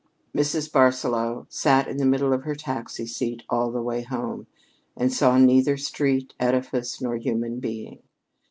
Mrs. 0.35 0.67
Barsaloux 0.71 1.45
sat 1.47 1.87
in 1.87 1.97
the 1.97 2.07
middle 2.07 2.33
of 2.33 2.41
her 2.41 2.55
taxi 2.55 3.05
seat 3.05 3.43
all 3.51 3.69
the 3.69 3.83
way 3.83 4.01
home, 4.01 4.47
and 4.97 5.13
saw 5.13 5.37
neither 5.37 5.77
street, 5.77 6.33
edifice, 6.39 6.99
nor 7.01 7.17
human 7.17 7.59
being. 7.59 8.01